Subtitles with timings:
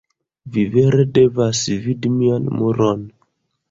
[0.55, 3.11] Vi vere devas vidi mian muron.